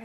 [0.00, 0.04] 嗨，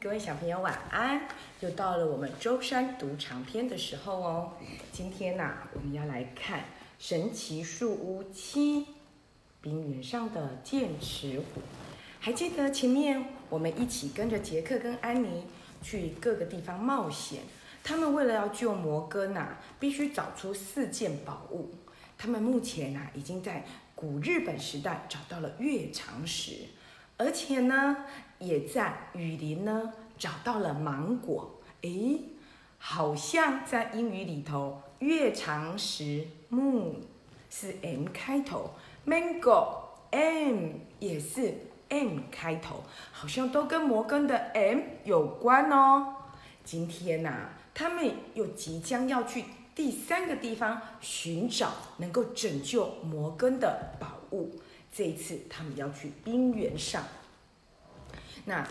[0.00, 1.22] 各位小朋友晚安！
[1.58, 4.52] 又到了我们舟山读长篇的时候哦。
[4.92, 6.60] 今天呐、我们要来看
[7.00, 8.82] 《神奇树屋七》
[9.60, 11.60] 冰原上的剑齿虎。
[12.20, 15.42] 还记得前面我们一起跟着杰克跟安妮
[15.82, 17.40] 去各个地方冒险，
[17.82, 21.74] 他们为了要救摩根呐、必须找出四件宝物。
[22.16, 23.64] 他们目前呐、已经在
[23.96, 26.52] 古日本时代找到了月长石，
[27.16, 27.96] 而且呢，
[28.46, 31.60] 也在雨林呢找到了芒果。
[31.82, 32.20] 诶，
[32.78, 36.94] 好像在英语里头，月长石 moon
[37.50, 38.70] 是 M 开头
[39.06, 39.76] ，mango
[40.10, 41.54] M 也是
[41.88, 46.14] M 开头，好像都跟摩根的 M 有关哦。
[46.64, 54.58] 今天呐、他们又即将要去第三个地方寻找能够拯救摩根的宝物。
[54.90, 57.02] 这一次他们要去冰原上。
[58.44, 58.66] 那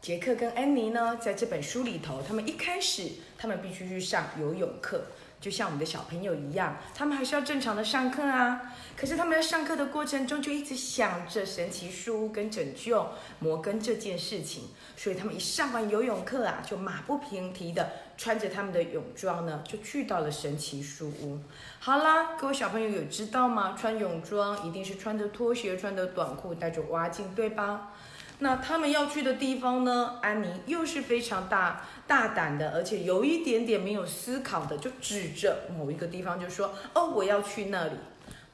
[0.00, 5.02] 杰克跟安妮呢，在这本书里头，他们一开始他们必须去上游泳课，
[5.38, 8.72] 就像我们的小朋友一样，他们还是要正常的上课啊。
[8.96, 13.06] 可是他们在上课的过程中，就一直想着神奇书屋跟拯救
[13.40, 14.64] 摩根这件事情，
[14.96, 21.38] 所以他们一上完游泳课啊，就马不停蹄的穿着他们的泳装呢，就去到了神奇书屋。
[21.78, 23.76] 好啦，各位小朋友有知道吗？
[23.78, 27.92] 穿泳装一定是穿着拖鞋、穿着短裤、戴着蛙镜，对吧？
[28.40, 30.18] 那他们要去的地方呢？
[30.20, 37.92] 安妮又是非常大大胆的，而且有一点点没有思考的，就指着某一个地方就说：“哦，我要去那里。”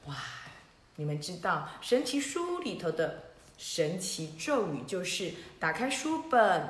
[0.07, 0.15] 哇！
[0.97, 3.23] 你们知道神奇书屋里头的
[3.57, 6.67] 神奇咒语就是打开书本，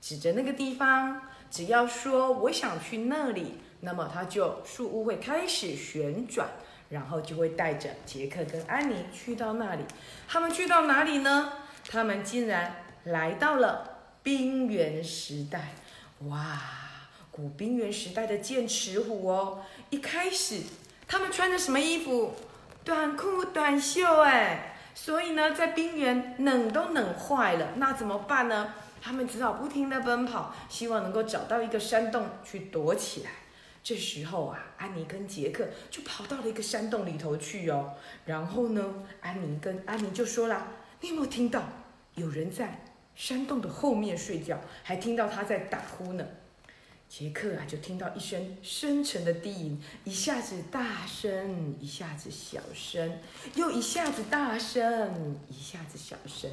[0.00, 6.48] 指着那个地方，只要说我想去那里，那么它就树屋会开始旋转，
[6.90, 9.84] 然后就会带着杰克跟安妮去到那里。
[10.26, 11.52] 他们去到哪里呢？
[11.88, 15.74] 他们竟然来到了冰原时代，
[16.26, 16.60] 哇！
[17.30, 19.64] 古冰原时代的剑齿虎哦。
[19.88, 20.60] 一开始
[21.08, 22.34] 他们穿着什么衣服？
[22.84, 28.74] 短裤短袖哎，所以呢，在冰原冷都冷坏了，那怎么办呢？
[29.00, 33.30] 他们只好不停地奔跑，希望能够找到一个山洞去躲起来。
[33.82, 37.94] 这时候啊，安妮跟杰克就跑到了一个山洞里头去哦。
[38.26, 40.68] 然后呢，安妮跟安妮就说啦
[41.02, 41.62] ：“你有没有听到
[42.14, 42.80] 有人在
[43.14, 44.58] 山洞的后面睡觉？
[44.82, 46.24] 还听到他在打呼呢。”
[47.08, 53.18] 杰克啊，就听到一声深沉的低吟，一下子大声，一下子小声，
[53.54, 56.50] 又一下子大声，一下子小声。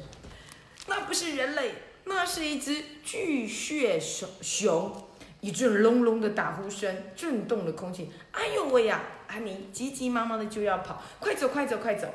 [0.86, 1.72] 那不是人类，
[2.04, 5.04] 那是一只巨蟹熊熊。
[5.40, 8.12] 一阵隆隆的打呼声震动了空气。
[8.32, 9.02] 哎呦喂呀！
[9.28, 12.06] 安妮急急忙忙的就要跑，快走快走快走！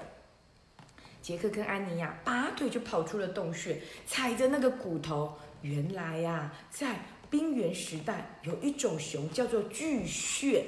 [1.26, 5.36] 杰克跟安妮呀、拔腿就跑出了洞穴，踩着那个骨头。
[5.64, 7.00] 原来呀、在
[7.32, 10.64] 冰原时代有一种熊叫做巨穴，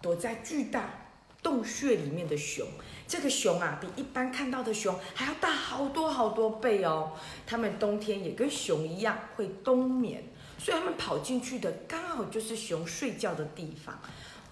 [0.00, 0.88] 躲在巨大
[1.42, 2.64] 洞穴里面的熊。
[3.08, 7.14] 这个熊啊，比一般看到的熊还要大好多好多倍哦。
[7.44, 10.22] 它们冬天也跟熊一样会冬眠，
[10.56, 13.98] 所以它们跑进去的刚好就是熊睡觉的地方。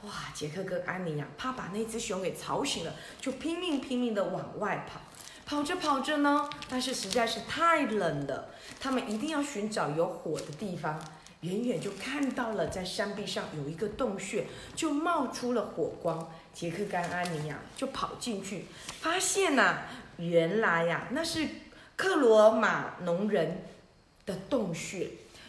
[0.03, 5.01] 哇，杰克跟安妮呀、怕把那只熊给吵醒了，就拼命拼命的往外跑。
[5.49, 11.03] 跑着跑着呢，但是实在是太冷了，他们一定要寻找有火的地方。
[11.41, 16.31] 远远就看到了，在山壁上有一个洞穴，就冒出了火光。
[16.53, 18.67] 杰克跟安妮呀、就跑进去，
[19.01, 19.85] 发现呐、
[20.19, 21.49] 原来呀、那是
[21.97, 23.63] 克罗马农人
[24.27, 25.09] 的洞穴。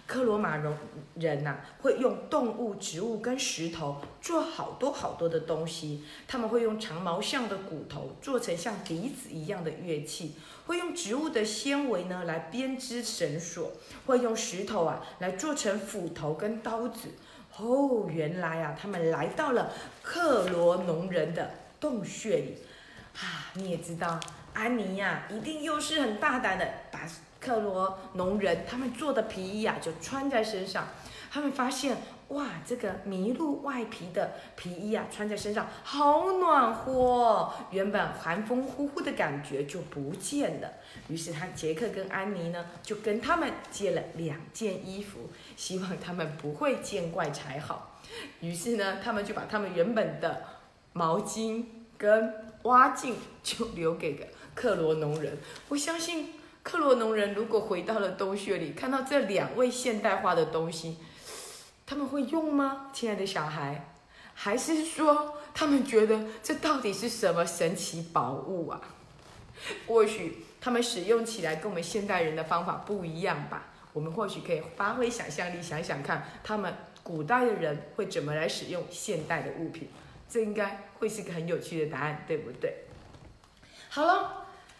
[0.09, 0.75] 克罗马农
[1.13, 6.03] 人呐、会用动物、植物跟石头做好多好多的东西。
[6.27, 10.33] 他们会用长毛象的骨头做成像笛子一样的乐器，
[10.65, 13.71] 会用植物的纤维呢来编织绳索，
[14.07, 17.09] 会用石头啊来做成斧头跟刀子。
[17.57, 19.71] 哦，原来啊，他们来到了
[20.01, 22.57] 克罗农人的洞穴里。
[23.13, 24.19] 啊，你也知道，
[24.53, 27.07] 安妮呀、一定又是很大胆的，把
[27.39, 30.87] 克罗农人他们做的皮衣啊，就穿在身上。
[31.31, 31.95] 他们发现，
[32.29, 40.67] 哇，这个麋鹿外皮的皮衣啊，穿在身上好暖和，原本寒风呼呼的感觉就不见了。
[41.07, 47.99] 于是他杰克跟安妮呢，就跟他们借了两件衣服，希望他们不会见怪才好。
[48.39, 50.43] 于是呢，他们就把他们原本的
[50.93, 51.63] 毛巾
[51.95, 52.33] 跟
[52.63, 54.25] 蛙镜就留给了
[54.55, 55.37] 克罗农人。
[55.67, 60.97] 我相信克罗农人如果回到了洞穴里，看到这两位现代化的东西，
[61.85, 62.91] 他们会用吗？
[62.93, 63.93] 亲爱的小孩，
[64.33, 68.81] 还是说他们觉得这到底是什么神奇宝物啊？
[69.87, 73.65] 或许他们使用起来跟我们现代人的方法不一样吧。
[73.91, 79.89] 我们或许可以发挥想象力，想想看，他们古代的人会怎么来使用现代的物品。
[80.29, 82.85] 这应该会是个很有趣的答案，对不对？
[83.89, 84.38] 好了，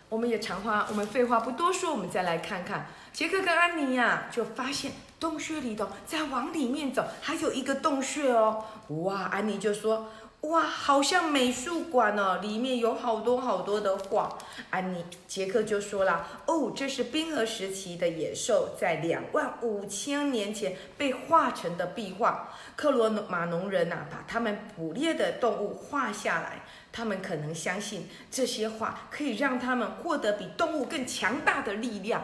[0.09, 8.65] 我们也长话，我们废话不多说，我们再来看看杰克跟安妮呀，就发现洞穴里头，在往里面走，还有一个洞穴哦。
[8.87, 10.07] 哇，安妮就说。
[10.41, 14.37] 哇，好像美术馆哦，里面有好多好多的画。
[14.69, 22.53] 安妮杰克就说了：“哦，这是冰河时期的野兽在两万五千年前被画成的壁画。
[22.77, 26.61] 克罗马农人呐，把他们捕猎的动物画下来。
[26.91, 32.23] 他们可能相信这些画可以让他们获得比动物更强大的力量。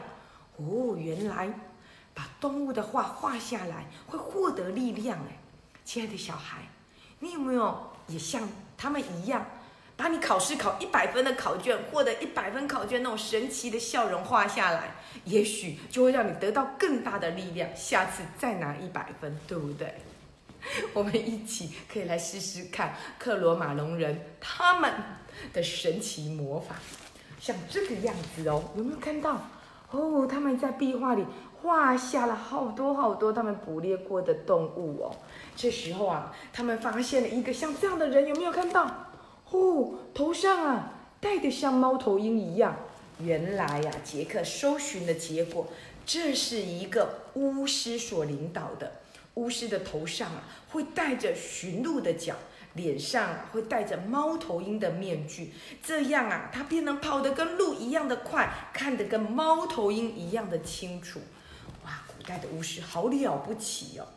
[0.56, 1.52] 哦，原来
[2.14, 5.38] 把动物的画画下来会获得力量哎，
[5.84, 6.70] 亲爱的小孩，
[7.20, 8.48] 你有没有？”也像
[8.78, 9.46] 他们一样，
[9.96, 19.94] 把你考试考一百分的考卷，获得一百分考卷那种神奇的笑容画下来，也许就会让你得到更大的力量，下次再拿一百分，对不对？
[20.94, 24.92] 我们一起可以来试试看克罗马龙人他们
[25.54, 26.76] 的神奇魔法，
[27.40, 29.40] 像这个样子哦，有没有看到？
[29.92, 31.24] 哦，他们在壁画里
[31.66, 35.16] 画下了好多好多他们捕猎过的动物哦。
[35.56, 38.86] 这时候啊，他们发现了一个像这样的人，有没有看到？
[39.50, 42.76] 哦，头上啊戴的像猫头鹰一样。
[43.20, 45.66] 原来呀，杰克搜寻的结果，
[46.06, 48.92] 这是一个巫师所领导的。
[49.34, 52.36] 巫师的头上啊会戴着驯鹿的角，
[52.74, 55.52] 脸上啊会戴着猫头鹰的面具，
[55.82, 61.20] 这样啊，他便能跑得跟鹿一样的快，看得跟猫头鹰一样的清楚。
[62.26, 64.08] 盖，的巫师好了不起哦！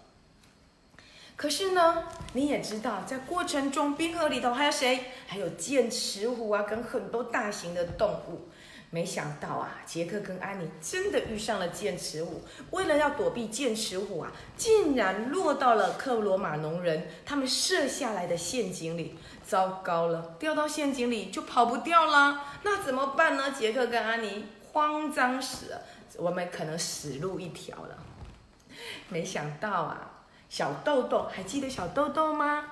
[1.36, 5.12] 可是呢，你也知道，在过程中，冰河里头还有谁？
[5.26, 8.48] 还有剑齿虎啊，跟很多大型的动物。
[8.90, 12.42] 没想到啊，杰克跟安妮真的遇上了剑齿虎。
[12.70, 19.18] 为了要躲避剑齿虎啊，竟然落到了克罗马农人他们设下来的陷阱里。
[19.46, 22.44] 糟糕了，掉到陷阱里就跑不掉了。
[22.62, 23.50] 那怎么办呢？
[23.50, 25.82] 杰克跟安妮慌张死了，
[26.18, 27.98] 我们可能死路一条了。
[29.08, 30.10] 没想到啊。
[30.50, 32.64] 小豆豆还记得小豆豆吗？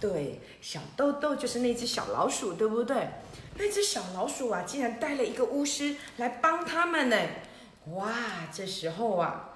[0.00, 3.06] 对，小豆豆就是那只小老鼠，对不对？
[3.58, 7.16] 那只小老鼠啊，竟然带了一个巫师来帮他们呢！
[7.92, 8.10] 哇，
[8.50, 9.50] 这时候啊，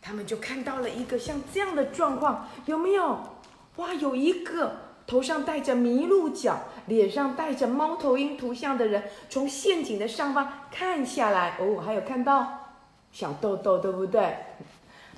[0.00, 3.36] 他们就看到了一个像这样的状况，有没有？
[3.76, 11.58] 哇，有一个头上戴着麋鹿角、脸上戴着猫头鹰图像的人，从陷阱的上方看下来。
[11.60, 12.78] 哦，还有看到
[13.12, 14.22] 小豆豆，对不对？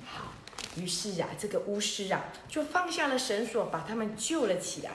[0.05, 0.33] 好
[0.75, 4.91] 于是啊，这个巫师啊，就放下了绳索，把他们救了起来。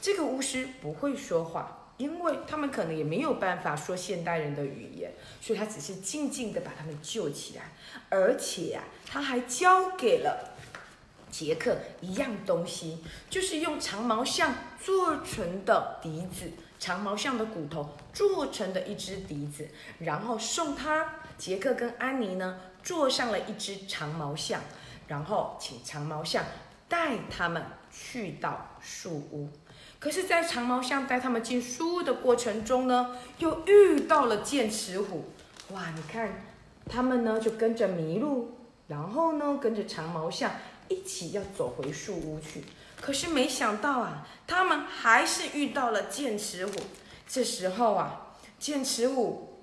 [0.00, 7.62] 这个巫师不会说话，因为他们可能也没有办法说现代人的语言，所以他只是静静的把他们救起来。
[8.08, 10.54] 而且呀，他还交给了
[11.34, 24.60] 杰克一样东西，就是用长毛象做成的笛子，长毛象的骨头做成的一只笛子，然后送他杰克跟安妮呢，坐上了一只长毛象。
[25.08, 26.44] 然后请长毛象
[26.88, 29.48] 带他们去到树屋，
[29.98, 35.24] 可是，在长毛象带他们进树屋的过程中呢，又遇到了剑齿虎。
[35.72, 36.46] 哇，你看，
[36.88, 38.52] 他们呢就跟着麋鹿，
[38.86, 40.52] 然后呢跟着长毛象
[40.88, 42.64] 一起要走回树屋去。
[43.00, 46.72] 可是没想到啊，他们还是遇到了剑齿虎。
[47.26, 49.62] 这时候啊，剑齿虎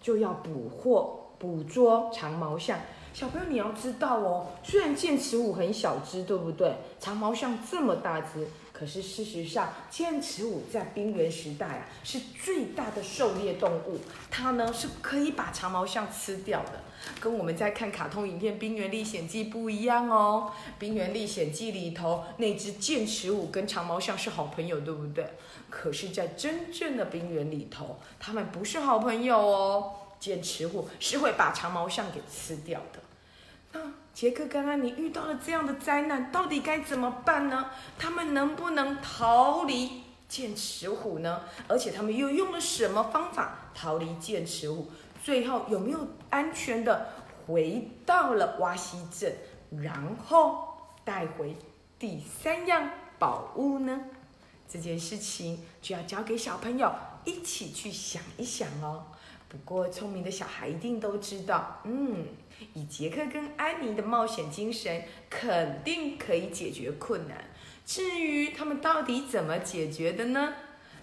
[0.00, 2.78] 就要捕获、捕捉长毛象。
[3.12, 6.74] 小朋友，你要知道哦，虽然剑齿虎很小只，对不对？
[6.98, 14.00] 长毛象这么大只，可是事实上，剑齿虎在冰原时代啊，是最大的狩猎动物。
[14.32, 16.80] 它呢是可以把长毛象吃掉的，
[17.20, 20.52] 跟我们在看卡通影片《冰原历险记》不一样哦。
[20.76, 25.24] 《冰原历险记》里头那只剑齿虎跟长毛象是好朋友，对不对？
[25.70, 29.92] 可是，在真正的冰原里头，他们不是好朋友哦。
[30.18, 33.00] 剑齿虎是会把长毛象给吃掉的。
[33.72, 33.80] 那
[34.14, 37.68] 杰克刚刚你遇到了这样的灾难，到底该怎么办呢？
[37.98, 41.40] 他们能不能逃离剑齿虎呢？
[41.66, 44.88] 而且他们又用了什么方法逃离剑齿虎？
[45.22, 47.08] 最后有没有安全的
[47.44, 49.36] 回到了瓦西镇，
[49.82, 50.68] 然后
[51.02, 51.56] 带回
[51.98, 54.00] 第三样宝物呢？
[54.68, 56.92] 这件事情就要交给小朋友
[57.24, 59.04] 一起去想一想哦。
[59.54, 62.26] 不过聪明的小孩一定都知道，嗯。
[62.72, 67.44] 以杰克跟安妮的冒险精神，肯定可以解决困难。
[67.86, 70.54] 至于他们到底怎么解决的呢？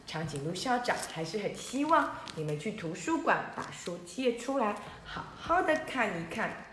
[0.06, 6.66] 长颈鹿校长还是很希望你们去图书馆把书借出来，好好的看一看。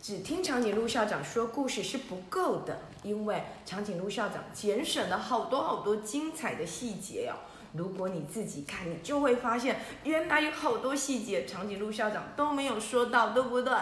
[0.00, 7.36] 只听长颈鹿校长说故事是不够的，因为长颈鹿校长节省了好多好多精彩的细节哦。
[7.76, 13.72] 如果你自己看，你就会发现原来有好多细节长颈鹿校长都没有说到，对不对？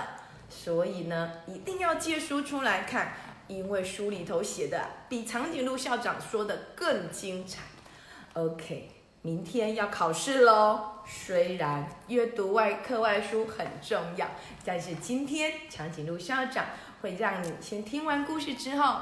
[0.48, 3.14] 所以呢，一定要借书出来看，
[3.48, 7.62] 因为书里头写的比长颈鹿校长说的更精彩。
[8.34, 8.90] OK，
[9.22, 10.90] 明天要考试喽。
[11.06, 14.26] 虽然阅读外课外书很重要，
[14.64, 16.64] 但是今天长颈鹿校长
[17.02, 19.00] 会让你先听完故事之后，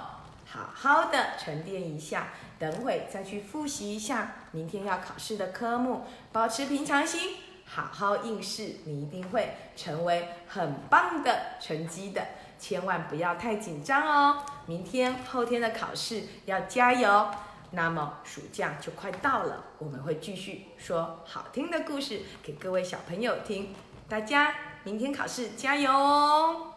[0.53, 2.29] 好好的沉淀一下，
[2.59, 12.23] 等会再去复习一下明天要考试的科目，保持平常心，好好应试，你一定会成为很棒的成绩的，
[12.59, 14.45] 千万不要太紧张哦。
[14.67, 17.31] 明天后天的考试要加油。
[17.75, 23.75] 那么暑假就快到了，我们会继续说好听的故事给各位小朋友听。
[24.11, 24.55] 大家
[24.85, 26.75] 明天考试加油哦，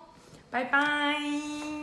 [0.50, 1.75] 拜拜。